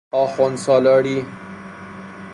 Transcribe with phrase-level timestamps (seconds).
[0.11, 1.25] آخوندسالاری